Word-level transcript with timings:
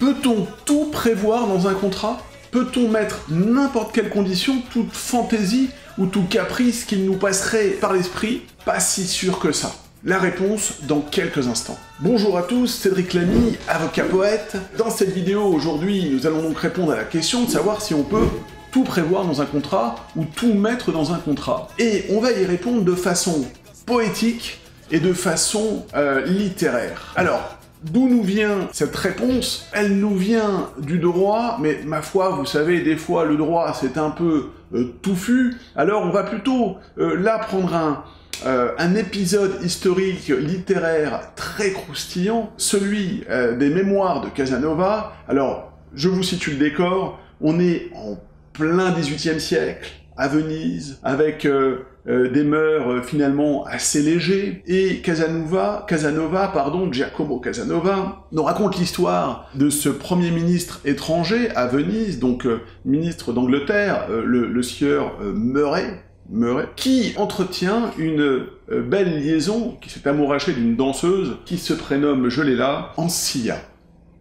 Peut-on 0.00 0.46
tout 0.64 0.86
prévoir 0.86 1.46
dans 1.46 1.68
un 1.68 1.74
contrat? 1.74 2.22
Peut-on 2.50 2.88
mettre 2.88 3.26
n'importe 3.28 3.94
quelle 3.94 4.08
condition, 4.08 4.62
toute 4.72 4.94
fantaisie 4.94 5.68
ou 5.98 6.06
tout 6.06 6.22
caprice 6.22 6.86
qu'il 6.86 7.04
nous 7.04 7.18
passerait 7.18 7.66
par 7.82 7.92
l'esprit? 7.92 8.40
Pas 8.64 8.80
si 8.80 9.06
sûr 9.06 9.38
que 9.38 9.52
ça. 9.52 9.74
La 10.02 10.18
réponse 10.18 10.84
dans 10.84 11.02
quelques 11.02 11.48
instants. 11.48 11.78
Bonjour 11.98 12.38
à 12.38 12.44
tous, 12.44 12.66
Cédric 12.66 13.12
Lamy, 13.12 13.58
avocat 13.68 14.04
poète. 14.04 14.56
Dans 14.78 14.88
cette 14.88 15.12
vidéo 15.12 15.42
aujourd'hui, 15.42 16.08
nous 16.10 16.26
allons 16.26 16.44
donc 16.44 16.56
répondre 16.56 16.92
à 16.92 16.96
la 16.96 17.04
question 17.04 17.44
de 17.44 17.50
savoir 17.50 17.82
si 17.82 17.92
on 17.92 18.02
peut 18.02 18.26
tout 18.72 18.84
prévoir 18.84 19.26
dans 19.26 19.42
un 19.42 19.46
contrat 19.46 19.96
ou 20.16 20.24
tout 20.24 20.54
mettre 20.54 20.92
dans 20.92 21.12
un 21.12 21.18
contrat. 21.18 21.68
Et 21.78 22.06
on 22.08 22.20
va 22.20 22.32
y 22.32 22.46
répondre 22.46 22.84
de 22.84 22.94
façon 22.94 23.44
poétique 23.84 24.60
et 24.90 24.98
de 24.98 25.12
façon 25.12 25.84
euh, 25.94 26.24
littéraire. 26.24 27.12
Alors, 27.16 27.59
D'où 27.82 28.08
nous 28.08 28.22
vient 28.22 28.68
cette 28.72 28.94
réponse? 28.94 29.68
Elle 29.72 29.98
nous 29.98 30.16
vient 30.16 30.70
du 30.78 30.98
droit, 30.98 31.58
mais 31.60 31.80
ma 31.84 32.02
foi, 32.02 32.30
vous 32.30 32.44
savez, 32.44 32.80
des 32.80 32.96
fois 32.96 33.24
le 33.24 33.36
droit 33.36 33.72
c'est 33.72 33.96
un 33.96 34.10
peu 34.10 34.50
euh, 34.74 34.94
touffu, 35.02 35.56
alors 35.76 36.02
on 36.02 36.10
va 36.10 36.22
plutôt 36.24 36.76
euh, 36.98 37.16
là 37.18 37.38
prendre 37.38 37.74
un, 37.74 38.04
un 38.44 38.94
épisode 38.94 39.62
historique 39.62 40.28
littéraire 40.28 41.32
très 41.36 41.72
croustillant, 41.72 42.50
celui 42.56 43.24
des 43.58 43.68
mémoires 43.68 44.22
de 44.22 44.30
Casanova. 44.30 45.12
Alors, 45.28 45.72
je 45.94 46.08
vous 46.08 46.22
situe 46.22 46.52
le 46.52 46.56
décor, 46.56 47.18
on 47.42 47.60
est 47.60 47.90
en 47.94 48.16
plein 48.52 48.92
XVIIIe 48.92 49.40
siècle, 49.40 49.90
à 50.20 50.28
Venise, 50.28 50.98
avec 51.02 51.46
euh, 51.46 51.78
euh, 52.06 52.28
des 52.28 52.44
mœurs 52.44 52.90
euh, 52.90 53.00
finalement 53.00 53.64
assez 53.64 54.02
légers, 54.02 54.62
et 54.66 54.98
Casanova, 54.98 55.86
Casanova, 55.88 56.48
pardon, 56.48 56.92
Giacomo 56.92 57.40
Casanova, 57.40 58.26
nous 58.30 58.42
raconte 58.42 58.76
l'histoire 58.76 59.48
de 59.54 59.70
ce 59.70 59.88
premier 59.88 60.30
ministre 60.30 60.82
étranger 60.84 61.48
à 61.56 61.66
Venise, 61.66 62.18
donc 62.18 62.46
ministre 62.84 63.32
d'Angleterre, 63.32 64.08
le, 64.10 64.62
sieur 64.62 65.14
Murray, 65.22 66.02
Murray, 66.28 66.68
qui 66.76 67.14
entretient 67.16 67.90
une 67.96 68.44
belle 68.68 69.22
liaison, 69.22 69.78
qui 69.80 69.88
s'est 69.88 70.06
amouraché 70.06 70.52
d'une 70.52 70.76
danseuse 70.76 71.38
qui 71.46 71.56
se 71.56 71.72
prénomme, 71.72 72.28
je 72.28 72.42
l'ai 72.42 72.56
là, 72.56 72.92
Ancia. 72.98 73.56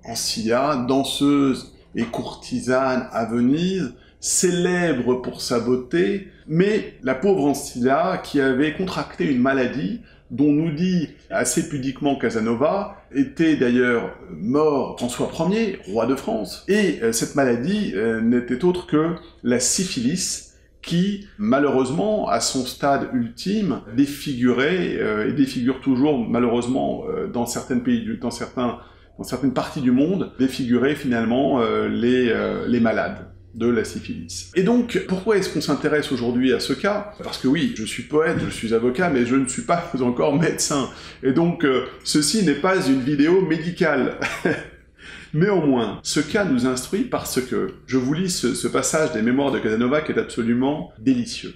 Ancia, 0.05 0.77
danseuse 0.87 1.73
et 1.93 2.05
courtisane 2.05 3.09
à 3.11 3.25
Venise, 3.25 3.93
célèbre 4.19 5.15
pour 5.15 5.41
sa 5.41 5.59
beauté, 5.59 6.27
mais 6.47 6.95
la 7.03 7.15
pauvre 7.15 7.45
Ancilla, 7.45 8.21
qui 8.23 8.41
avait 8.41 8.73
contracté 8.73 9.25
une 9.25 9.39
maladie, 9.41 10.01
dont 10.31 10.51
nous 10.51 10.71
dit 10.71 11.09
assez 11.29 11.69
pudiquement 11.69 12.15
Casanova, 12.15 13.03
était 13.13 13.55
d'ailleurs 13.55 14.15
mort 14.31 14.97
François 14.99 15.31
Ier, 15.49 15.79
roi 15.87 16.05
de 16.05 16.15
France, 16.15 16.65
et 16.67 16.99
euh, 17.01 17.11
cette 17.11 17.35
maladie 17.35 17.93
euh, 17.95 18.21
n'était 18.21 18.63
autre 18.63 18.85
que 18.85 19.15
la 19.43 19.59
syphilis, 19.59 20.45
qui, 20.81 21.27
malheureusement, 21.37 22.29
à 22.29 22.39
son 22.39 22.65
stade 22.65 23.09
ultime, 23.13 23.81
défigurait, 23.95 24.95
euh, 24.97 25.29
et 25.29 25.33
défigure 25.33 25.81
toujours, 25.81 26.17
malheureusement, 26.17 27.03
dans 27.33 27.45
certains 27.45 27.79
pays, 27.79 28.05
dans 28.19 28.31
certains 28.31 28.79
dans 29.17 29.25
certaines 29.25 29.53
parties 29.53 29.81
du 29.81 29.91
monde, 29.91 30.31
défigurait 30.39 30.95
finalement 30.95 31.61
les, 31.89 32.33
les 32.67 32.79
malades 32.79 33.27
de 33.53 33.67
la 33.67 33.83
syphilis. 33.83 34.51
Et 34.55 34.63
donc, 34.63 35.05
pourquoi 35.07 35.37
est-ce 35.37 35.49
qu'on 35.49 35.61
s'intéresse 35.61 36.11
aujourd'hui 36.11 36.53
à 36.53 36.59
ce 36.59 36.73
cas? 36.73 37.13
Parce 37.23 37.37
que 37.37 37.47
oui, 37.47 37.73
je 37.75 37.83
suis 37.83 38.03
poète, 38.03 38.37
je 38.43 38.49
suis 38.49 38.73
avocat, 38.73 39.09
mais 39.09 39.25
je 39.25 39.35
ne 39.35 39.47
suis 39.47 39.63
pas 39.63 39.91
encore 40.01 40.35
médecin. 40.37 40.89
Et 41.23 41.31
donc, 41.31 41.65
euh, 41.65 41.85
ceci 42.03 42.43
n'est 42.43 42.53
pas 42.55 42.85
une 42.85 43.01
vidéo 43.01 43.41
médicale. 43.41 44.19
Néanmoins, 45.33 45.99
ce 46.03 46.19
cas 46.19 46.45
nous 46.45 46.65
instruit 46.65 47.03
parce 47.03 47.39
que 47.41 47.75
je 47.85 47.97
vous 47.97 48.13
lis 48.13 48.31
ce, 48.31 48.55
ce 48.55 48.67
passage 48.67 49.11
des 49.13 49.21
mémoires 49.21 49.51
de 49.51 49.59
Casanova 49.59 50.01
qui 50.01 50.11
est 50.11 50.19
absolument 50.19 50.91
délicieux. 50.97 51.53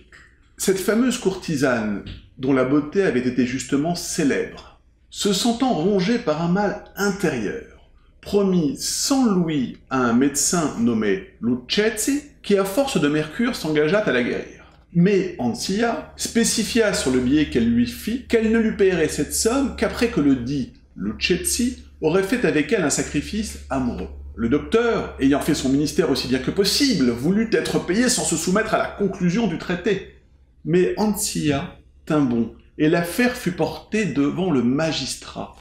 Cette 0.57 0.79
fameuse 0.79 1.17
courtisane, 1.17 2.03
dont 2.37 2.53
la 2.53 2.65
beauté 2.65 3.01
avait 3.01 3.27
été 3.27 3.45
justement 3.47 3.95
célèbre, 3.95 4.79
se 5.09 5.33
sentant 5.33 5.73
rongée 5.73 6.19
par 6.19 6.41
un 6.41 6.47
mal 6.47 6.85
intérieur, 6.95 7.72
promit 8.23 8.77
100 8.77 9.33
louis 9.33 9.77
à 9.89 9.99
un 9.99 10.13
médecin 10.13 10.75
nommé 10.79 11.35
Lucchesi, 11.41 12.21
qui 12.41 12.57
à 12.57 12.65
force 12.65 12.99
de 12.99 13.07
mercure 13.07 13.55
s'engagea 13.55 13.99
à 13.99 14.11
la 14.11 14.23
guérir. 14.23 14.63
Mais 14.93 15.35
Ancia 15.39 16.13
spécifia 16.15 16.93
sur 16.93 17.11
le 17.11 17.19
billet 17.19 17.49
qu'elle 17.49 17.69
lui 17.69 17.87
fit 17.87 18.25
qu'elle 18.27 18.51
ne 18.51 18.59
lui 18.59 18.75
paierait 18.77 19.07
cette 19.07 19.33
somme 19.33 19.75
qu'après 19.75 20.09
que 20.09 20.21
le 20.21 20.35
dit 20.35 20.73
Lucchesi 20.95 21.83
aurait 22.01 22.23
fait 22.23 22.45
avec 22.45 22.71
elle 22.71 22.83
un 22.83 22.89
sacrifice 22.89 23.59
amoureux. 23.69 24.09
Le 24.35 24.49
docteur, 24.49 25.15
ayant 25.19 25.41
fait 25.41 25.53
son 25.53 25.69
ministère 25.69 26.09
aussi 26.09 26.27
bien 26.27 26.39
que 26.39 26.51
possible, 26.51 27.09
voulut 27.09 27.49
être 27.53 27.79
payé 27.85 28.09
sans 28.09 28.23
se 28.23 28.37
soumettre 28.37 28.73
à 28.73 28.79
la 28.79 28.87
conclusion 28.87 29.47
du 29.47 29.57
traité. 29.57 30.15
Mais 30.65 30.93
Ancia 30.97 31.75
tint 32.05 32.21
bon, 32.21 32.53
et 32.77 32.89
l'affaire 32.89 33.35
fut 33.35 33.51
portée 33.51 34.05
devant 34.05 34.51
le 34.51 34.63
magistrat. 34.63 35.55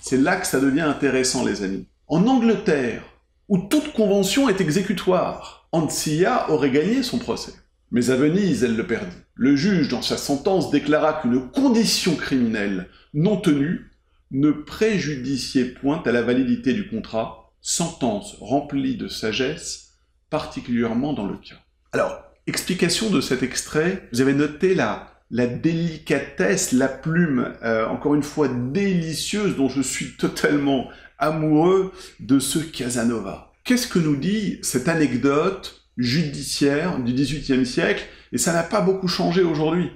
C'est 0.00 0.16
là 0.16 0.36
que 0.36 0.46
ça 0.46 0.60
devient 0.60 0.80
intéressant, 0.80 1.44
les 1.44 1.62
amis. 1.62 1.86
En 2.10 2.26
Angleterre, 2.26 3.04
où 3.48 3.56
toute 3.56 3.92
convention 3.92 4.48
est 4.48 4.60
exécutoire, 4.60 5.68
Ancia 5.70 6.50
aurait 6.50 6.72
gagné 6.72 7.04
son 7.04 7.18
procès. 7.18 7.52
Mais 7.92 8.10
à 8.10 8.16
Venise, 8.16 8.64
elle 8.64 8.74
le 8.74 8.84
perdit. 8.84 9.16
Le 9.36 9.54
juge, 9.54 9.86
dans 9.86 10.02
sa 10.02 10.16
sentence, 10.16 10.72
déclara 10.72 11.20
qu'une 11.22 11.48
condition 11.52 12.16
criminelle 12.16 12.88
non 13.14 13.36
tenue 13.36 13.92
ne 14.32 14.50
préjudiciait 14.50 15.66
point 15.66 16.02
à 16.04 16.10
la 16.10 16.22
validité 16.22 16.72
du 16.72 16.88
contrat, 16.88 17.52
sentence 17.60 18.34
remplie 18.40 18.96
de 18.96 19.06
sagesse, 19.06 19.92
particulièrement 20.30 21.12
dans 21.12 21.28
le 21.28 21.36
cas. 21.36 21.60
Alors, 21.92 22.24
explication 22.48 23.08
de 23.08 23.20
cet 23.20 23.44
extrait, 23.44 24.08
vous 24.12 24.20
avez 24.20 24.34
noté 24.34 24.74
la, 24.74 25.12
la 25.30 25.46
délicatesse, 25.46 26.72
la 26.72 26.88
plume, 26.88 27.54
euh, 27.62 27.86
encore 27.86 28.16
une 28.16 28.24
fois 28.24 28.48
délicieuse, 28.48 29.56
dont 29.56 29.68
je 29.68 29.80
suis 29.80 30.16
totalement 30.16 30.88
amoureux 31.20 31.92
de 32.18 32.38
ce 32.38 32.58
Casanova. 32.58 33.52
Qu'est-ce 33.64 33.86
que 33.86 33.98
nous 33.98 34.16
dit 34.16 34.58
cette 34.62 34.88
anecdote 34.88 35.82
judiciaire 35.96 36.98
du 36.98 37.12
XVIIIe 37.12 37.66
siècle? 37.66 38.02
Et 38.32 38.38
ça 38.38 38.52
n'a 38.52 38.62
pas 38.62 38.80
beaucoup 38.80 39.08
changé 39.08 39.42
aujourd'hui. 39.42 39.90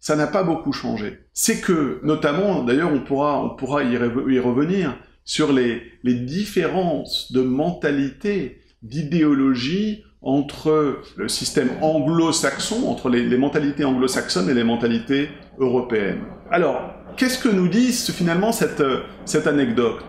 Ça 0.00 0.14
n'a 0.14 0.26
pas 0.26 0.44
beaucoup 0.44 0.72
changé. 0.72 1.18
C'est 1.32 1.60
que, 1.60 2.00
notamment, 2.04 2.62
d'ailleurs, 2.62 2.92
on 2.92 3.00
pourra, 3.00 3.42
on 3.42 3.56
pourra 3.56 3.82
y, 3.82 3.96
revenir 3.96 4.96
sur 5.24 5.52
les, 5.52 5.82
les 6.04 6.14
différences 6.14 7.32
de 7.32 7.42
mentalité, 7.42 8.60
d'idéologie 8.82 10.04
entre 10.22 11.00
le 11.16 11.28
système 11.28 11.70
anglo-saxon, 11.80 12.88
entre 12.88 13.08
les, 13.08 13.24
les 13.24 13.38
mentalités 13.38 13.84
anglo-saxonnes 13.84 14.48
et 14.50 14.54
les 14.54 14.64
mentalités 14.64 15.30
européennes. 15.58 16.22
Alors, 16.50 16.80
qu'est-ce 17.16 17.38
que 17.38 17.48
nous 17.48 17.68
dit 17.68 17.92
finalement 17.92 18.52
cette, 18.52 18.82
cette 19.24 19.46
anecdote? 19.46 20.04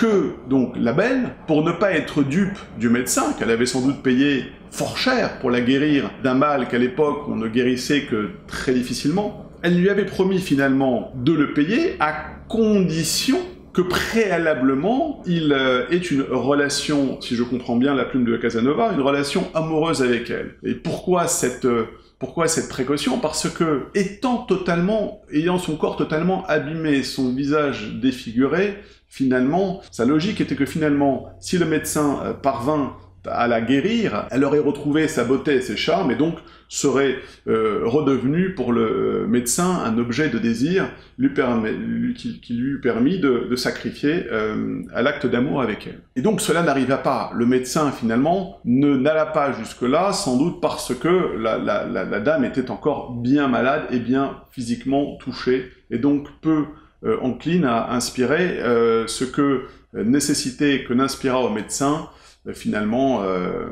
Que 0.00 0.32
donc 0.48 0.72
la 0.78 0.94
belle, 0.94 1.34
pour 1.46 1.62
ne 1.62 1.72
pas 1.72 1.92
être 1.92 2.22
dupe 2.22 2.58
du 2.78 2.88
médecin, 2.88 3.34
qu'elle 3.38 3.50
avait 3.50 3.66
sans 3.66 3.82
doute 3.82 4.02
payé 4.02 4.46
fort 4.70 4.96
cher 4.96 5.38
pour 5.40 5.50
la 5.50 5.60
guérir 5.60 6.10
d'un 6.24 6.32
mal 6.32 6.68
qu'à 6.68 6.78
l'époque 6.78 7.24
on 7.28 7.36
ne 7.36 7.48
guérissait 7.48 8.04
que 8.04 8.30
très 8.46 8.72
difficilement, 8.72 9.50
elle 9.62 9.78
lui 9.78 9.90
avait 9.90 10.06
promis 10.06 10.38
finalement 10.38 11.12
de 11.16 11.34
le 11.34 11.52
payer 11.52 11.96
à 12.00 12.14
condition 12.48 13.36
que 13.74 13.82
préalablement 13.82 15.22
il 15.26 15.52
euh, 15.52 15.86
ait 15.90 15.98
une 15.98 16.22
relation, 16.22 17.20
si 17.20 17.36
je 17.36 17.42
comprends 17.42 17.76
bien 17.76 17.94
la 17.94 18.06
plume 18.06 18.24
de 18.24 18.38
Casanova, 18.38 18.92
une 18.94 19.02
relation 19.02 19.48
amoureuse 19.52 20.02
avec 20.02 20.30
elle. 20.30 20.54
Et 20.64 20.74
pourquoi 20.74 21.26
cette 21.26 21.66
euh, 21.66 21.84
pourquoi 22.18 22.48
cette 22.48 22.68
précaution? 22.68 23.18
Parce 23.18 23.48
que, 23.48 23.86
étant 23.94 24.36
totalement, 24.36 25.22
ayant 25.32 25.58
son 25.58 25.76
corps 25.76 25.96
totalement 25.96 26.44
abîmé, 26.48 27.02
son 27.02 27.32
visage 27.34 27.94
défiguré, 27.94 28.76
finalement, 29.10 29.82
sa 29.90 30.06
logique 30.06 30.40
était 30.40 30.56
que 30.56 30.64
finalement, 30.64 31.28
si 31.40 31.58
le 31.58 31.66
médecin 31.66 32.20
euh, 32.24 32.32
parvint 32.32 32.96
à 33.26 33.46
la 33.48 33.60
guérir, 33.60 34.26
elle 34.30 34.44
aurait 34.44 34.60
retrouvé 34.60 35.08
sa 35.08 35.24
beauté 35.24 35.56
et 35.56 35.60
ses 35.60 35.76
charmes, 35.76 36.10
et 36.10 36.16
donc 36.16 36.36
serait 36.68 37.16
euh, 37.48 37.80
redevenue 37.84 38.54
pour 38.54 38.72
le 38.72 39.24
euh, 39.24 39.26
médecin 39.26 39.82
un 39.84 39.98
objet 39.98 40.30
de 40.30 40.38
désir 40.38 40.88
lui 41.18 42.14
qui, 42.14 42.40
lui 42.54 42.70
eût 42.70 42.80
permis 42.80 43.18
de, 43.18 43.54
sacrifier 43.56 44.26
euh, 44.30 44.82
à 44.94 45.02
l'acte 45.02 45.26
d'amour 45.26 45.60
avec 45.60 45.88
elle. 45.88 46.00
Et 46.14 46.22
donc 46.22 46.40
cela 46.40 46.62
n'arriva 46.62 46.96
pas. 46.96 47.32
Le 47.34 47.44
médecin, 47.44 47.90
finalement, 47.90 48.60
ne 48.64 48.96
n'alla 48.96 49.26
pas 49.26 49.52
jusque-là, 49.52 50.12
sans 50.12 50.36
doute 50.36 50.60
parce 50.62 50.94
que 50.94 51.36
la, 51.36 52.20
dame 52.20 52.44
était 52.44 52.70
encore 52.70 53.12
bien 53.14 53.48
malade 53.48 53.82
et 53.90 53.98
bien 53.98 54.36
physiquement 54.50 55.16
touchée, 55.16 55.72
et 55.90 55.98
donc 55.98 56.28
peu 56.40 56.66
encline 57.02 57.64
à 57.64 57.92
inspirer 57.92 58.58
ce 59.06 59.24
que 59.24 59.66
nécessité 59.94 60.84
que 60.84 60.92
n'inspira 60.92 61.40
au 61.40 61.50
médecin 61.50 62.08
euh, 62.46 62.54
finalement 62.54 63.22
euh, 63.22 63.66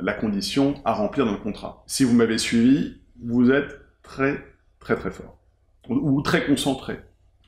la 0.00 0.14
condition 0.14 0.74
à 0.84 0.94
remplir 0.94 1.26
dans 1.26 1.32
le 1.32 1.38
contrat. 1.38 1.84
Si 1.86 2.04
vous 2.04 2.14
m'avez 2.14 2.38
suivi, 2.38 2.96
vous 3.22 3.50
êtes 3.50 3.80
très 4.02 4.44
très 4.80 4.96
très 4.96 5.10
fort, 5.10 5.36
ou, 5.88 6.22
très 6.22 6.46
concentré, 6.46 7.00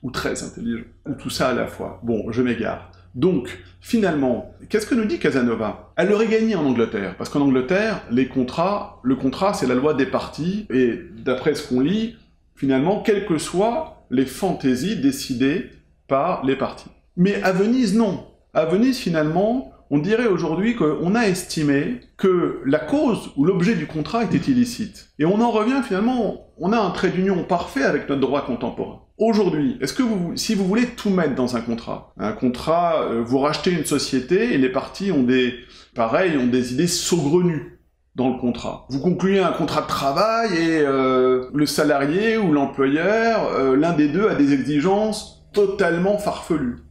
ou 0.02 0.11
très 0.11 0.43
intelligent, 0.43 0.84
ou 1.06 1.14
tout 1.14 1.31
ça 1.31 1.49
à 1.49 1.55
la 1.55 1.67
fois. 1.67 2.00
Bon, 2.02 2.31
je 2.31 2.43
m'égare. 2.43 2.90
Donc, 3.14 3.62
finalement, 3.81 4.55
qu'est-ce 4.69 4.87
que 4.87 4.94
nous 4.94 5.06
dit 5.06 5.19
Casanova? 5.19 5.93
Elle 5.96 6.12
aurait 6.12 6.26
gagné 6.26 6.55
en 6.56 6.67
Angleterre, 6.67 7.17
parce 7.17 7.31
qu'en 7.31 7.40
Angleterre, 7.40 8.02
les 8.11 8.28
contrats, 8.28 9.00
le 9.02 9.17
contrat, 9.17 9.55
c'est 9.55 9.67
la 9.67 9.75
loi 9.75 9.94
des 9.94 10.06
parties, 10.06 10.67
et 10.70 11.00
d'après 11.25 11.55
ce 11.55 11.69
qu'on 11.69 11.81
lit, 11.81 12.17
finalement, 12.55 13.00
quelles 13.00 13.26
que 13.26 13.38
soient 13.38 14.00
les 14.11 14.27
fantaisies 14.27 14.97
décidées 14.97 15.71
par 16.09 16.45
les 16.45 16.57
parties. 16.57 16.91
Mais 17.17 17.43
à 17.43 17.53
Venise, 17.53 17.97
non. 17.97 18.27
À 18.55 18.65
Venise, 18.65 18.99
finalement, 18.99 19.73
on 19.91 19.99
dirait 19.99 20.27
aujourd'hui 20.27 20.77
qu'on 20.77 21.15
a 21.15 21.23
estimé 21.23 22.01
que 22.17 22.61
la 22.65 22.79
cause 22.79 23.31
ou 23.37 23.45
l'objet 23.45 23.75
du 23.75 23.87
contrat 23.87 24.25
était 24.25 24.51
illicite. 24.51 25.11
Et 25.19 25.25
on 25.25 25.41
en 25.41 25.51
revient 25.51 25.83
finalement, 25.87 26.47
on 26.59 26.73
a 26.73 26.79
un 26.79 26.91
trait 26.91 27.11
d'union 27.11 27.43
parfait 27.43 27.83
avec 27.83 28.09
notre 28.09 28.21
droit 28.21 28.47
contemporain. 28.47 29.03
Aujourd'hui, 29.19 29.77
est-ce 29.81 29.93
que 29.93 30.03
vous, 30.03 30.37
si 30.37 30.55
vous 30.55 30.65
voulez 30.65 30.87
tout 30.87 31.11
mettre 31.11 31.35
dans 31.35 31.56
un 31.56 31.61
contrat, 31.61 32.15
un 32.19 32.33
contrat, 32.33 33.03
euh, 33.03 33.23
vous 33.23 33.39
rachetez 33.39 33.71
une 33.71 33.85
société 33.85 34.55
et 34.55 34.59
les 34.59 34.71
parties 34.71 35.13
ont 35.13 35.25
des, 35.25 35.55
pareil, 35.95 36.39
ont 36.39 36.47
des 36.47 36.73
idées 36.73 36.87
saugrenues 36.87 37.80
le 38.28 38.38
contrat. 38.38 38.87
Vous 38.90 39.00
concluez 39.00 39.40
un 39.40 39.52
contrat 39.52 39.82
de 39.82 39.87
travail 39.87 40.56
et 40.56 40.81
euh, 40.81 41.49
le 41.55 41.67
salarié 41.67 42.37
ou 42.37 42.52
l'employeur, 42.52 43.46
euh, 43.55 43.76
l'un 43.76 43.94
des 43.94 44.08
deux 44.08 44.28
a 44.28 44.34
des 44.34 44.52
exigences 44.52 45.46
totalement 45.52 46.19
farfelues. 46.19 46.84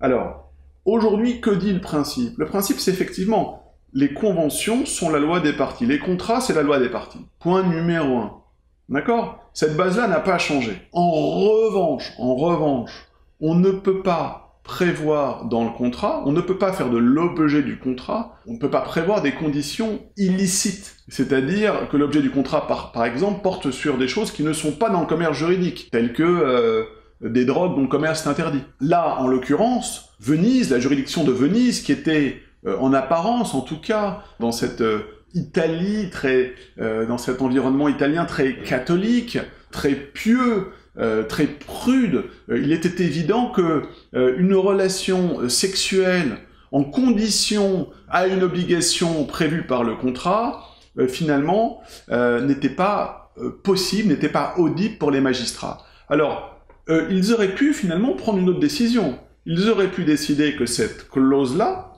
Alors, 0.00 0.46
Aujourd'hui, 0.86 1.40
que 1.40 1.50
dit 1.50 1.72
le 1.72 1.80
principe? 1.80 2.38
Le 2.38 2.46
principe, 2.46 2.78
c'est 2.78 2.92
effectivement, 2.92 3.74
les 3.92 4.14
conventions 4.14 4.86
sont 4.86 5.10
la 5.10 5.18
loi 5.18 5.40
des 5.40 5.52
parties. 5.52 5.84
Les 5.84 5.98
contrats, 5.98 6.40
c'est 6.40 6.54
la 6.54 6.62
loi 6.62 6.78
des 6.78 6.88
parties. 6.88 7.26
Point 7.40 7.64
numéro 7.64 8.18
un. 8.18 8.40
D'accord? 8.88 9.40
Cette 9.52 9.76
base-là 9.76 10.06
n'a 10.06 10.20
pas 10.20 10.38
changé. 10.38 10.80
En 10.92 11.10
revanche, 11.10 12.12
en 12.18 12.36
revanche, 12.36 13.08
on 13.40 13.56
ne 13.56 13.72
peut 13.72 14.00
pas 14.00 14.45
prévoir 14.66 15.46
dans 15.46 15.64
le 15.64 15.70
contrat, 15.70 16.22
on 16.26 16.32
ne 16.32 16.40
peut 16.40 16.58
pas 16.58 16.72
faire 16.72 16.90
de 16.90 16.98
l'objet 16.98 17.62
du 17.62 17.78
contrat, 17.78 18.38
on 18.46 18.54
ne 18.54 18.58
peut 18.58 18.70
pas 18.70 18.80
prévoir 18.80 19.22
des 19.22 19.32
conditions 19.32 20.00
illicites. 20.16 20.96
C'est-à-dire 21.08 21.88
que 21.90 21.96
l'objet 21.96 22.20
du 22.20 22.30
contrat, 22.30 22.66
par, 22.66 22.92
par, 22.92 23.04
exemple, 23.04 23.42
porte 23.42 23.70
sur 23.70 23.96
des 23.96 24.08
choses 24.08 24.32
qui 24.32 24.42
ne 24.42 24.52
sont 24.52 24.72
pas 24.72 24.90
dans 24.90 25.00
le 25.00 25.06
commerce 25.06 25.38
juridique, 25.38 25.88
telles 25.92 26.12
que 26.12 26.22
euh, 26.22 26.82
des 27.20 27.44
drogues 27.44 27.76
dont 27.76 27.82
le 27.82 27.88
commerce 27.88 28.26
est 28.26 28.28
interdit. 28.28 28.62
Là, 28.80 29.16
en 29.20 29.28
l'occurrence, 29.28 30.10
Venise, 30.20 30.70
la 30.70 30.80
juridiction 30.80 31.24
de 31.24 31.32
Venise, 31.32 31.82
qui 31.82 31.92
était 31.92 32.40
euh, 32.66 32.76
en 32.78 32.92
apparence, 32.92 33.54
en 33.54 33.60
tout 33.60 33.80
cas, 33.80 34.24
dans 34.40 34.52
cette 34.52 34.80
euh, 34.80 35.00
Italie 35.34 36.08
très, 36.10 36.54
dans 36.78 37.18
cet 37.18 37.42
environnement 37.42 37.88
italien 37.88 38.24
très 38.24 38.56
catholique, 38.56 39.38
très 39.70 39.94
pieux, 39.94 40.68
très 41.28 41.46
prude, 41.46 42.24
il 42.48 42.72
était 42.72 43.04
évident 43.04 43.50
que 43.50 43.82
une 44.14 44.54
relation 44.54 45.48
sexuelle 45.48 46.38
en 46.72 46.84
condition 46.84 47.88
à 48.08 48.26
une 48.26 48.42
obligation 48.42 49.24
prévue 49.24 49.66
par 49.66 49.84
le 49.84 49.94
contrat, 49.94 50.64
finalement, 51.08 51.82
n'était 52.10 52.70
pas 52.70 53.32
possible, 53.62 54.08
n'était 54.08 54.28
pas 54.28 54.54
audible 54.56 54.96
pour 54.96 55.10
les 55.10 55.20
magistrats. 55.20 55.84
Alors, 56.08 56.56
euh, 56.88 57.08
ils 57.10 57.32
auraient 57.32 57.54
pu 57.54 57.74
finalement 57.74 58.14
prendre 58.14 58.38
une 58.38 58.48
autre 58.48 58.60
décision. 58.60 59.18
Ils 59.44 59.68
auraient 59.68 59.90
pu 59.90 60.04
décider 60.04 60.54
que 60.54 60.66
cette 60.66 61.08
clause-là 61.08 61.92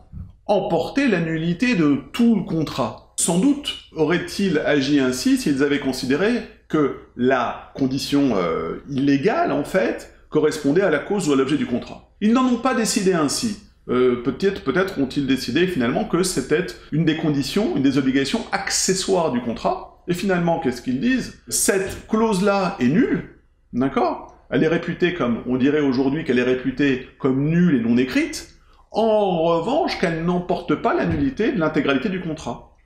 emportait 0.46 1.08
la 1.08 1.20
nullité 1.20 1.74
de 1.74 1.98
tout 2.12 2.36
le 2.36 2.42
contrat. 2.42 3.14
Sans 3.16 3.38
doute 3.38 3.76
auraient-ils 3.92 4.58
agi 4.58 4.98
ainsi 5.00 5.36
s'ils 5.36 5.62
avaient 5.62 5.80
considéré 5.80 6.42
que 6.68 6.96
la 7.16 7.72
condition 7.74 8.36
euh, 8.36 8.82
illégale, 8.90 9.52
en 9.52 9.64
fait, 9.64 10.14
correspondait 10.28 10.82
à 10.82 10.90
la 10.90 10.98
cause 10.98 11.28
ou 11.28 11.32
à 11.32 11.36
l'objet 11.36 11.56
du 11.56 11.66
contrat. 11.66 12.10
Ils 12.20 12.32
n'en 12.32 12.44
ont 12.44 12.58
pas 12.58 12.74
décidé 12.74 13.14
ainsi. 13.14 13.62
Euh, 13.88 14.22
peut-être 14.22 14.64
peut-être 14.64 14.98
ont-ils 15.00 15.26
décidé 15.26 15.66
finalement 15.66 16.04
que 16.04 16.22
c'était 16.22 16.66
une 16.92 17.06
des 17.06 17.16
conditions, 17.16 17.74
une 17.76 17.82
des 17.82 17.96
obligations 17.96 18.44
accessoires 18.52 19.32
du 19.32 19.40
contrat. 19.40 20.02
Et 20.08 20.14
finalement, 20.14 20.60
qu'est-ce 20.60 20.82
qu'ils 20.82 21.00
disent? 21.00 21.40
Cette 21.48 22.06
clause-là 22.06 22.76
est 22.80 22.88
nulle, 22.88 23.40
d'accord? 23.72 24.36
Elle 24.50 24.62
est 24.62 24.68
réputée 24.68 25.14
comme, 25.14 25.42
on 25.46 25.56
dirait 25.56 25.80
aujourd'hui 25.80 26.24
qu'elle 26.24 26.38
est 26.38 26.42
réputée 26.42 27.08
comme 27.18 27.44
nulle 27.44 27.76
et 27.76 27.80
non 27.80 27.96
écrite, 27.96 28.54
en 28.90 29.42
revanche 29.42 29.98
qu'elle 29.98 30.24
n'emporte 30.24 30.74
pas 30.76 30.94
la 30.94 31.06
nullité 31.06 31.52
de 31.52 31.58
l'intégralité 31.58 32.08
du 32.08 32.20
contrat. 32.20 32.76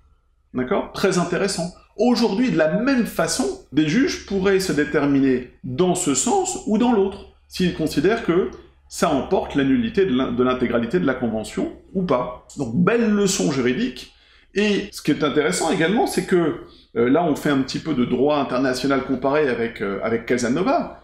D'accord? 0.55 0.93
Très 0.93 1.19
intéressant. 1.19 1.73
Aujourd'hui, 1.97 2.50
de 2.50 2.56
la 2.56 2.79
même 2.79 3.06
façon, 3.06 3.67
des 3.73 3.89
juges 3.89 4.27
pourraient 4.27 4.61
se 4.61 4.73
déterminer 4.73 5.50
dans 5.65 5.94
ce 5.94 6.15
sens 6.15 6.61
ou 6.67 6.79
dans 6.79 6.93
l'autre, 6.93 7.27
s'ils 7.49 7.75
considèrent 7.75 8.25
que 8.25 8.50
ça 8.89 9.11
emporte 9.11 9.55
la 9.55 9.65
nullité 9.65 10.05
de 10.05 10.43
l'intégralité 10.43 11.00
de 11.00 11.06
la 11.06 11.15
convention 11.15 11.73
ou 11.94 12.03
pas. 12.03 12.47
Donc, 12.59 12.75
belle 12.75 13.11
leçon 13.11 13.50
juridique. 13.50 14.12
Et 14.55 14.89
ce 14.93 15.00
qui 15.00 15.11
est 15.11 15.25
intéressant 15.25 15.71
également, 15.71 16.06
c'est 16.06 16.27
que 16.27 16.61
euh, 16.97 17.09
là, 17.09 17.25
on 17.25 17.35
fait 17.35 17.50
un 17.50 17.62
petit 17.62 17.79
peu 17.79 17.94
de 17.94 18.05
droit 18.05 18.37
international 18.37 19.05
comparé 19.05 19.49
avec, 19.49 19.81
euh, 19.81 19.99
avec 20.03 20.27
Casanova, 20.27 21.02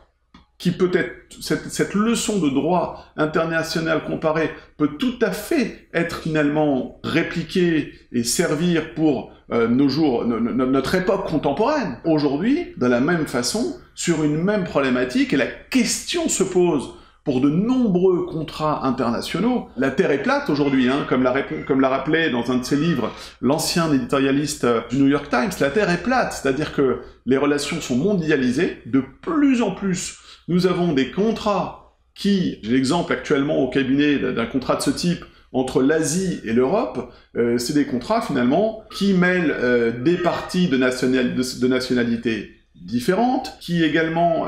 qui 0.59 0.73
peut 0.73 0.91
être, 0.93 1.13
cette, 1.41 1.95
leçon 1.95 2.41
de 2.41 2.51
droit 2.51 3.05
international 3.17 4.05
comparé 4.05 4.51
peut 4.77 4.91
tout 4.99 5.15
à 5.23 5.31
fait 5.31 5.89
être 5.95 6.19
finalement 6.23 7.01
répliquée 7.05 7.93
et 8.13 8.25
servir 8.25 8.95
pour 8.95 9.33
euh, 9.53 9.69
nos 9.69 9.89
jours, 9.89 10.25
notre 10.25 10.97
époque 10.97 11.29
contemporaine. 11.29 11.99
Aujourd'hui, 12.05 12.75
de 12.77 12.87
la 12.87 13.01
même 13.01 13.27
façon, 13.27 13.79
sur 13.95 14.25
une 14.25 14.37
même 14.37 14.65
problématique, 14.65 15.33
et 15.33 15.37
la 15.37 15.47
question 15.47 16.29
se 16.29 16.43
pose 16.43 16.91
pour 17.29 17.43
de 17.43 17.51
nombreux 17.51 18.25
contrats 18.25 18.87
internationaux. 18.87 19.69
La 19.77 19.91
Terre 19.91 20.13
est 20.13 20.23
plate 20.23 20.49
aujourd'hui, 20.49 20.89
hein, 20.89 21.07
comme 21.09 21.23
l'a 21.23 21.89
rappelé 21.89 22.31
dans 22.31 22.51
un 22.51 22.57
de 22.57 22.65
ses 22.65 22.77
livres 22.77 23.13
l'ancien 23.43 23.93
éditorialiste 23.93 24.65
euh, 24.65 24.81
du 24.89 24.97
New 24.97 25.09
York 25.09 25.29
Times. 25.29 25.51
La 25.61 25.69
Terre 25.69 25.91
est 25.91 26.03
plate, 26.03 26.33
c'est-à-dire 26.33 26.73
que 26.73 27.01
les 27.27 27.37
relations 27.37 27.83
sont 27.83 27.97
mondialisées 27.97 28.79
de 28.87 29.03
plus 29.21 29.61
en 29.61 29.73
plus 29.73 30.19
nous 30.49 30.67
avons 30.67 30.95
des 30.95 31.11
contrats 31.11 31.99
qui, 32.15 32.59
j'ai 32.63 32.73
l'exemple 32.73 33.13
actuellement 33.13 33.59
au 33.59 33.69
cabinet 33.69 34.19
d'un 34.19 34.47
contrat 34.47 34.77
de 34.77 34.83
ce 34.83 34.91
type 34.91 35.25
entre 35.53 35.83
l'Asie 35.83 36.41
et 36.45 36.53
l'Europe, 36.53 37.13
euh, 37.37 37.59
c'est 37.59 37.73
des 37.75 37.87
contrats 37.87 38.21
finalement 38.21 38.83
qui 38.95 39.15
mêlent 39.15 39.55
euh, 39.57 39.93
des 39.93 40.17
parties 40.17 40.69
de, 40.69 40.77
nationalités 40.77 42.51
différentes, 42.75 43.57
qui 43.61 43.85
également 43.85 44.47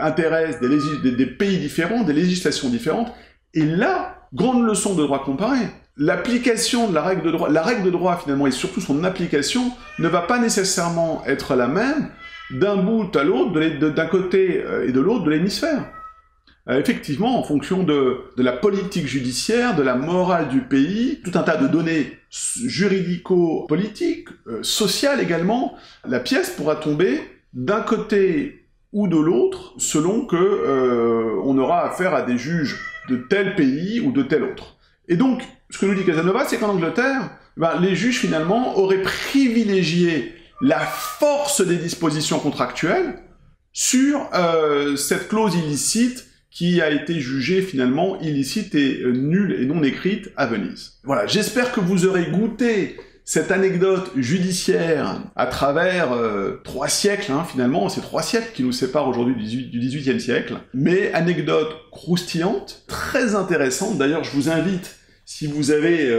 intéressent 0.00 0.60
des, 0.60 1.12
des, 1.12 1.26
pays 1.26 1.58
différents, 1.58 2.02
des 2.02 2.12
législations 2.12 2.68
différentes. 2.68 3.12
Et 3.54 3.64
là, 3.64 4.26
grande 4.34 4.66
leçon 4.66 4.94
de 4.94 5.02
droit 5.02 5.24
comparé, 5.24 5.58
l'application 5.96 6.88
de 6.88 6.94
la 6.94 7.02
règle 7.02 7.22
de 7.22 7.30
droit, 7.30 7.48
la 7.50 7.62
règle 7.62 7.84
de 7.84 7.90
droit 7.90 8.18
finalement 8.22 8.46
et 8.46 8.50
surtout 8.50 8.80
son 8.80 9.04
application 9.04 9.72
ne 9.98 10.08
va 10.08 10.22
pas 10.22 10.38
nécessairement 10.38 11.22
être 11.26 11.54
la 11.54 11.68
même 11.68 12.10
d'un 12.50 12.76
bout 12.76 13.14
à 13.16 13.24
l'autre, 13.24 13.58
d'un 13.90 14.06
côté 14.06 14.62
euh, 14.64 14.88
et 14.88 14.92
de 14.92 15.00
l'autre 15.00 15.24
de 15.24 15.30
l'hémisphère. 15.30 15.84
Euh, 16.68 16.78
effectivement, 16.78 17.38
en 17.38 17.42
fonction 17.42 17.82
de, 17.82 18.18
la 18.36 18.52
politique 18.52 19.06
judiciaire, 19.06 19.74
de 19.74 19.82
la 19.82 19.94
morale 19.94 20.48
du 20.48 20.60
pays, 20.60 21.20
tout 21.24 21.32
un 21.34 21.42
tas 21.42 21.56
de 21.56 21.66
données 21.66 22.18
juridico-politiques, 22.30 24.28
euh, 24.46 24.62
sociales 24.62 25.20
également, 25.20 25.76
la 26.06 26.20
pièce 26.20 26.50
pourra 26.50 26.76
tomber 26.76 27.20
d'un 27.54 27.80
côté 27.80 28.67
ou 28.92 29.08
de 29.08 29.16
l'autre, 29.16 29.74
selon 29.78 30.24
que 30.24 31.40
on 31.44 31.58
aura 31.58 31.84
affaire 31.84 32.14
à 32.14 32.22
des 32.22 32.38
juges 32.38 32.78
de 33.08 33.16
tel 33.16 33.54
pays 33.54 34.00
ou 34.00 34.12
de 34.12 34.22
tel 34.22 34.44
autre. 34.44 34.76
Et 35.08 35.16
donc, 35.16 35.42
ce 35.70 35.78
que 35.78 35.86
nous 35.86 35.94
dit 35.94 36.04
Casanova, 36.04 36.44
c'est 36.46 36.58
qu'en 36.58 36.70
Angleterre, 36.70 37.30
ben, 37.56 37.80
les 37.80 37.94
juges 37.94 38.18
finalement 38.18 38.78
auraient 38.78 39.02
privilégié 39.02 40.34
la 40.60 40.80
force 40.80 41.60
des 41.66 41.76
dispositions 41.76 42.38
contractuelles 42.38 43.20
sur 43.72 44.28
euh, 44.34 44.96
cette 44.96 45.28
clause 45.28 45.54
illicite 45.54 46.26
qui 46.50 46.80
a 46.80 46.90
été 46.90 47.20
jugée 47.20 47.62
finalement 47.62 48.18
illicite 48.20 48.74
et 48.74 49.02
euh, 49.02 49.12
nulle 49.12 49.52
et 49.60 49.66
non 49.66 49.82
écrite 49.82 50.30
à 50.36 50.46
Venise. 50.46 50.94
Voilà, 51.04 51.26
j'espère 51.26 51.72
que 51.72 51.80
vous 51.80 52.06
aurez 52.06 52.26
goûté 52.26 52.96
cette 53.28 53.50
anecdote 53.50 54.10
judiciaire 54.16 55.20
à 55.36 55.44
travers 55.44 56.14
euh, 56.14 56.62
trois 56.64 56.88
siècles, 56.88 57.30
hein, 57.30 57.44
finalement, 57.44 57.90
c'est 57.90 58.00
trois 58.00 58.22
siècles 58.22 58.52
qui 58.54 58.62
nous 58.62 58.72
séparent 58.72 59.06
aujourd'hui 59.06 59.34
du, 59.68 59.78
XVIIIe 59.78 60.18
siècle, 60.18 60.54
mais 60.72 61.12
anecdote 61.12 61.68
croustillante, 61.90 62.84
très 62.86 63.34
intéressante, 63.34 63.98
d'ailleurs 63.98 64.24
je 64.24 64.30
vous 64.30 64.48
invite, 64.48 64.96
si 65.26 65.46
vous 65.46 65.72
avez 65.72 66.10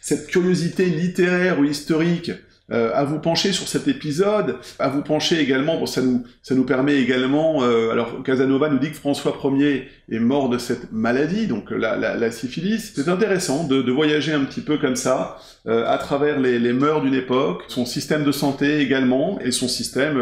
cette 0.00 0.28
curiosité 0.28 0.86
littéraire 0.86 1.60
ou 1.60 1.64
historique 1.64 2.30
euh, 2.72 2.90
à 2.94 3.04
vous 3.04 3.20
pencher 3.20 3.52
sur 3.52 3.68
cet 3.68 3.86
épisode, 3.86 4.56
à 4.80 4.88
vous 4.88 5.02
pencher 5.02 5.38
également, 5.38 5.78
bon, 5.78 5.86
ça 5.86 6.02
nous, 6.02 6.24
ça 6.42 6.56
nous 6.56 6.64
permet 6.64 6.96
également, 6.96 7.62
euh, 7.62 7.90
alors 7.90 8.24
Casanova 8.24 8.68
nous 8.68 8.78
dit 8.78 8.90
que 8.90 8.96
François 8.96 9.38
Ier 9.44 9.88
est 10.10 10.18
mort 10.18 10.48
de 10.48 10.58
cette 10.58 10.90
maladie, 10.90 11.46
donc 11.46 11.70
la, 11.70 11.96
la, 11.96 12.16
la 12.16 12.30
syphilis. 12.32 12.92
C'est 12.96 13.08
intéressant 13.08 13.64
de, 13.64 13.82
de, 13.82 13.92
voyager 13.92 14.32
un 14.32 14.44
petit 14.44 14.62
peu 14.62 14.78
comme 14.78 14.96
ça, 14.96 15.38
euh, 15.68 15.86
à 15.86 15.96
travers 15.98 16.40
les, 16.40 16.58
les 16.58 16.72
mœurs 16.72 17.02
d'une 17.02 17.14
époque, 17.14 17.62
son 17.68 17.86
système 17.86 18.24
de 18.24 18.32
santé 18.32 18.80
également, 18.80 19.38
et 19.40 19.52
son 19.52 19.68
système 19.68 20.20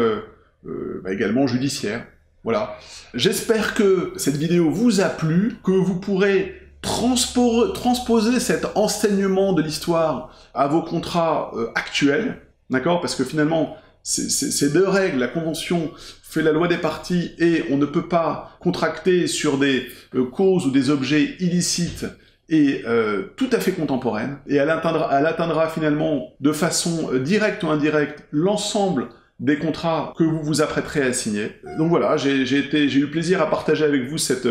bah, 0.63 1.11
également 1.11 1.47
judiciaire. 1.47 2.05
Voilà. 2.43 2.77
J'espère 3.15 3.73
que 3.73 4.13
cette 4.17 4.37
vidéo 4.37 4.69
vous 4.69 5.01
a 5.01 5.09
plu, 5.09 5.55
que 5.63 5.71
vous 5.71 5.99
pourrez 5.99 6.64
transposer 6.85 8.39
cet 8.39 8.67
enseignement 8.75 9.53
de 9.53 9.61
l'histoire 9.61 10.29
à 10.53 10.67
vos 10.67 10.81
contrats 10.81 11.51
euh, 11.55 11.67
actuels, 11.75 12.41
d'accord? 12.69 13.01
Parce 13.01 13.15
que 13.15 13.23
finalement, 13.23 13.75
ces 14.03 14.69
deux 14.69 14.87
règles, 14.87 15.17
la 15.17 15.27
convention 15.27 15.91
fait 16.21 16.43
la 16.43 16.51
loi 16.51 16.67
des 16.67 16.77
parties 16.77 17.31
et 17.39 17.65
on 17.71 17.77
ne 17.77 17.85
peut 17.85 18.07
pas 18.07 18.51
contracter 18.59 19.25
sur 19.27 19.57
des 19.57 19.87
euh, 20.13 20.25
causes 20.25 20.67
ou 20.67 20.71
des 20.71 20.89
objets 20.89 21.35
illicites 21.39 22.05
et 22.47 22.83
euh, 22.85 23.23
tout 23.35 23.49
à 23.51 23.59
fait 23.59 23.71
contemporaines, 23.71 24.37
et 24.45 24.57
elle 24.57 24.69
atteindra, 24.69 25.09
elle 25.17 25.25
atteindra 25.25 25.67
finalement 25.67 26.33
de 26.39 26.51
façon 26.51 27.11
directe 27.15 27.63
ou 27.63 27.69
indirecte 27.69 28.23
l'ensemble 28.29 29.07
des 29.39 29.57
contrats 29.57 30.13
que 30.15 30.23
vous 30.23 30.43
vous 30.43 30.61
apprêterez 30.61 31.01
à 31.01 31.11
signer. 31.11 31.53
Donc 31.79 31.89
voilà, 31.89 32.17
j'ai 32.17 32.43
eu 32.43 33.07
plaisir 33.07 33.41
à 33.41 33.49
partager 33.49 33.83
avec 33.83 34.07
vous 34.07 34.19
cette, 34.19 34.47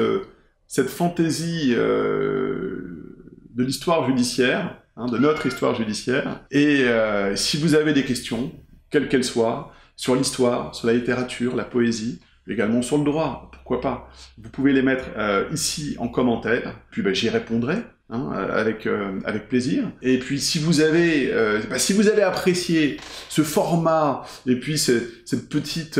cette 0.75 0.91
fantaisie 0.91 1.73
euh, 1.77 3.23
de 3.55 3.63
l'histoire 3.63 4.09
judiciaire, 4.09 4.77
hein, 4.97 5.07
de 5.07 5.19
notre 5.19 5.47
histoire 5.47 5.77
judiciaire. 5.77 6.41
Et 6.51 6.81
euh, 6.81 7.37
si 7.37 7.59
vous 7.59 7.77
avez 7.77 7.93
des 7.93 8.03
questions, 8.03 8.51
quelles 8.91 9.09
qu'elles 9.09 9.23
soient, 9.23 9.73
sur 9.95 10.17
l'histoire, 10.17 10.75
sur 10.75 10.89
la 10.89 10.95
littérature, 10.95 11.55
la 11.55 11.63
poésie, 11.63 12.19
également 12.49 12.83
sur 12.83 12.99
le 12.99 13.05
droit, 13.05 13.53
pourquoi 13.53 13.81
pas, 13.81 14.11
vous 14.37 14.51
pouvez 14.51 14.73
les 14.73 14.83
mettre 14.83 15.11
euh, 15.17 15.49
ici 15.53 15.95
en 16.01 16.09
commentaire, 16.09 16.75
puis 16.91 17.03
ben, 17.03 17.15
j'y 17.15 17.29
répondrai. 17.29 17.77
Hein, 18.11 18.33
avec, 18.53 18.87
avec 19.25 19.49
plaisir. 19.49 19.91
Et 20.03 20.19
puis 20.19 20.39
si 20.39 20.59
vous 20.59 20.83
avez 20.83 21.33
bah, 21.71 21.79
si 21.79 21.95
vous 21.95 22.09
avez 22.09 22.21
apprécié 22.21 22.99
ce 23.31 23.41
format 23.41 24.27
et 24.47 24.57
puis 24.57 24.77
cette 24.77 25.49
petite 25.49 25.99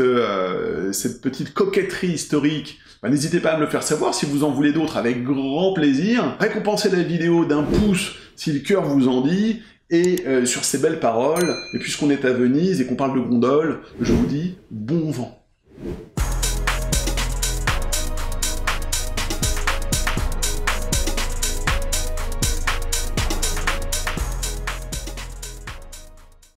cette 0.91 1.21
petite 1.21 1.55
coquetterie 1.55 2.09
historique 2.11 2.79
bah, 3.05 3.11
n'hésitez 3.11 3.39
pas 3.39 3.51
à 3.51 3.57
me 3.57 3.61
le 3.61 3.69
faire 3.69 3.83
savoir 3.83 4.15
si 4.15 4.25
vous 4.25 4.43
en 4.43 4.49
voulez 4.49 4.71
d'autres 4.71 4.97
avec 4.97 5.23
grand 5.23 5.73
plaisir. 5.73 6.37
Récompensez 6.39 6.89
la 6.89 7.03
vidéo 7.03 7.45
d'un 7.45 7.61
pouce 7.61 8.15
si 8.35 8.51
le 8.51 8.59
cœur 8.61 8.83
vous 8.83 9.07
en 9.07 9.21
dit. 9.21 9.61
Et 9.91 10.23
euh, 10.25 10.47
sur 10.47 10.65
ces 10.65 10.79
belles 10.79 10.99
paroles, 10.99 11.55
et 11.75 11.77
puisqu'on 11.77 12.09
est 12.09 12.25
à 12.25 12.33
Venise 12.33 12.81
et 12.81 12.87
qu'on 12.87 12.95
parle 12.95 13.13
de 13.13 13.23
gondole, 13.23 13.81
je 14.01 14.11
vous 14.11 14.25
dis 14.25 14.55
bon 14.71 15.11
vent. 15.11 15.45